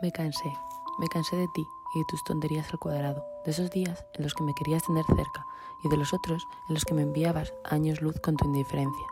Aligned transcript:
Me 0.00 0.12
cansé, 0.12 0.56
me 1.00 1.08
cansé 1.08 1.34
de 1.34 1.48
ti 1.48 1.66
y 1.92 1.98
de 1.98 2.04
tus 2.04 2.22
tonterías 2.22 2.70
al 2.70 2.78
cuadrado, 2.78 3.24
de 3.44 3.50
esos 3.50 3.68
días 3.72 4.06
en 4.14 4.22
los 4.22 4.32
que 4.32 4.44
me 4.44 4.54
querías 4.54 4.84
tener 4.84 5.04
cerca 5.04 5.44
y 5.82 5.88
de 5.88 5.96
los 5.96 6.14
otros 6.14 6.46
en 6.68 6.74
los 6.74 6.84
que 6.84 6.94
me 6.94 7.02
enviabas 7.02 7.52
años 7.64 8.00
luz 8.00 8.20
con 8.20 8.36
tu 8.36 8.44
indiferencia. 8.44 9.06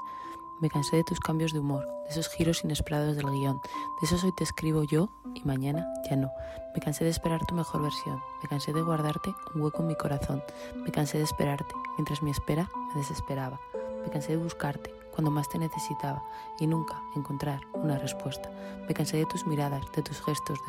Me 0.61 0.71
cansé 0.71 0.95
de 0.95 1.03
tus 1.03 1.19
cambios 1.19 1.53
de 1.53 1.59
humor, 1.59 1.85
de 2.05 2.11
esos 2.11 2.29
giros 2.29 2.63
inesperados 2.63 3.17
del 3.17 3.27
guion, 3.27 3.61
de 4.01 4.07
esos 4.07 4.23
hoy 4.23 4.31
te 4.37 4.45
escribo 4.45 4.85
yo 4.85 5.09
y 5.35 5.43
mañana 5.43 5.85
ya 6.09 6.15
no. 6.15 6.31
Me 6.73 6.81
cansé 6.81 7.03
de 7.03 7.11
esperar 7.11 7.45
tu 7.47 7.57
mejor 7.57 7.83
versión, 7.83 8.23
me 8.41 8.49
cansé 8.49 8.73
de 8.73 8.83
guardarte 8.83 9.35
un 9.57 9.63
hueco 9.63 9.83
en 9.83 9.89
mi 9.89 9.97
corazón, 9.97 10.41
me 10.77 10.93
cansé 10.93 11.19
de 11.19 11.25
esperarte 11.25 11.75
mientras 11.97 12.23
mi 12.23 12.31
espera 12.31 12.71
me 12.95 13.01
desesperaba, 13.01 13.59
me 14.07 14.13
cansé 14.13 14.37
de 14.37 14.43
buscarte 14.43 14.95
cuando 15.11 15.33
más 15.33 15.49
te 15.49 15.59
necesitaba 15.59 16.23
y 16.61 16.67
nunca 16.67 17.03
encontrar 17.17 17.61
una 17.75 17.99
respuesta. 17.99 18.51
Me 18.87 18.95
cansé 18.95 19.17
de 19.17 19.27
tus 19.27 19.47
miradas, 19.47 19.85
de 19.97 20.03
tus 20.03 20.21
gestos, 20.21 20.61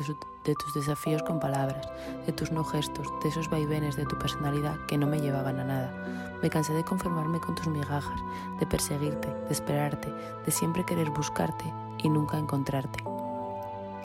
de, 0.44 0.54
tus 0.54 0.74
desafíos 0.74 1.22
con 1.22 1.38
palabras, 1.38 1.88
de 2.26 2.32
tus 2.32 2.50
no 2.50 2.64
gestos, 2.64 3.06
de 3.22 3.28
esos 3.28 3.48
vaivenes 3.48 3.94
de 3.94 4.06
tu 4.06 4.18
personalidad 4.18 4.74
que 4.86 4.98
no 4.98 5.06
me 5.06 5.20
llevaban 5.20 5.60
a 5.60 5.64
nada. 5.64 6.38
Me 6.42 6.50
cansé 6.50 6.72
de 6.72 6.82
conformarme 6.82 7.38
con 7.38 7.54
tus 7.54 7.68
migajas, 7.68 8.20
de 8.58 8.66
perseguirte, 8.66 9.28
de 9.28 9.52
esperarte, 9.52 10.12
de 10.44 10.50
siempre 10.50 10.84
querer 10.84 11.10
buscarte 11.10 11.72
y 11.98 12.08
nunca 12.08 12.38
encontrarte. 12.38 13.04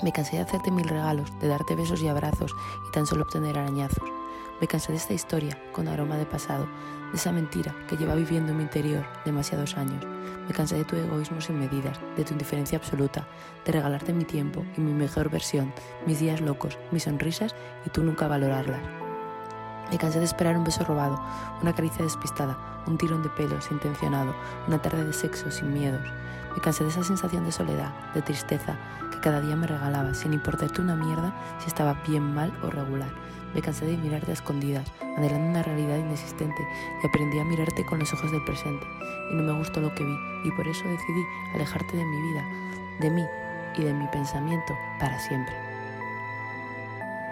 Me 0.04 0.12
cansé 0.12 0.36
de 0.36 0.44
hacerte 0.44 0.70
mil 0.70 0.88
regalos, 0.88 1.32
de 1.40 1.48
darte 1.48 1.76
besos 1.76 2.02
y 2.04 2.08
abrazos 2.08 2.54
y 2.88 2.92
tan 2.92 3.08
solo 3.08 3.24
obtener 3.24 3.58
arañazos. 3.58 4.23
Me 4.64 4.68
cansé 4.68 4.94
de 4.94 4.98
esta 4.98 5.14
historia 5.14 5.58
con 5.74 5.90
aroma 5.90 6.16
de 6.16 6.26
pasado, 6.26 6.70
de 7.12 7.18
esa 7.18 7.34
mentira 7.34 7.76
que 7.90 7.98
lleva 7.98 8.16
viviendo 8.16 8.54
en 8.54 8.60
mi 8.60 8.64
interior 8.64 9.06
demasiados 9.26 9.76
años. 9.76 10.06
Me 10.48 10.54
cansé 10.54 10.78
de 10.78 10.86
tu 10.86 10.96
egoísmo 10.96 11.42
sin 11.42 11.60
medidas, 11.60 12.00
de 12.16 12.24
tu 12.24 12.32
indiferencia 12.32 12.78
absoluta, 12.78 13.28
de 13.66 13.74
regalarte 13.74 14.14
mi 14.14 14.24
tiempo 14.24 14.64
y 14.78 14.80
mi 14.80 14.94
mejor 14.94 15.30
versión, 15.30 15.74
mis 16.08 16.22
días 16.22 16.40
locos, 16.40 16.78
mis 16.94 17.04
sonrisas 17.04 17.54
y 17.86 17.90
tú 17.90 18.06
nunca 18.06 18.30
valorarlas. 18.30 18.80
Me 19.92 19.98
cansé 19.98 20.20
de 20.20 20.26
esperar 20.26 20.56
un 20.56 20.64
beso 20.64 20.86
robado, 20.86 21.22
una 21.62 21.76
caricia 21.76 22.06
despistada, 22.06 22.58
un 22.88 22.98
tirón 22.98 23.22
de 23.22 23.32
pelos 23.32 23.70
intencionado, 23.70 24.34
una 24.70 24.82
tarde 24.82 25.04
de 25.04 25.12
sexo 25.12 25.52
sin 25.52 25.74
miedos. 25.74 26.08
Me 26.56 26.62
cansé 26.62 26.84
de 26.84 26.90
esa 26.92 27.04
sensación 27.04 27.46
de 27.46 27.52
soledad, 27.52 27.92
de 28.14 28.22
tristeza, 28.22 28.76
que 29.12 29.20
cada 29.20 29.42
día 29.42 29.56
me 29.56 29.68
regalaba, 29.68 30.14
sin 30.14 30.34
importarte 30.34 30.82
una 30.82 30.96
mierda 30.96 31.34
si 31.60 31.68
estaba 31.68 31.96
bien, 32.08 32.34
mal 32.34 32.54
o 32.64 32.70
regular. 32.70 33.10
Me 33.54 33.62
cansé 33.62 33.86
de 33.86 33.98
mirarte 33.98 34.32
a 34.32 34.34
escondidas, 34.34 34.92
anhelando 35.18 35.50
una 35.50 35.64
realidad 35.64 35.98
inexistente, 35.98 36.68
y 37.04 37.08
aprendí 37.08 37.40
a 37.40 37.46
mirarte 37.46 37.86
con 37.86 38.00
los 38.00 38.14
ojos 38.14 38.32
del 38.32 38.44
presente. 38.44 38.86
Y 39.32 39.36
no 39.36 39.44
me 39.44 39.58
gustó 39.60 39.80
lo 39.80 39.94
que 39.94 40.04
vi, 40.04 40.16
y 40.44 40.52
por 40.52 40.68
eso 40.68 40.88
decidí 40.88 41.24
alejarte 41.54 41.98
de 41.98 42.06
mi 42.06 42.22
vida, 42.22 42.46
de 43.00 43.10
mí 43.12 43.26
y 43.78 43.84
de 43.84 43.94
mi 43.94 44.08
pensamiento 44.08 44.74
para 45.00 45.20
siempre. 45.20 45.73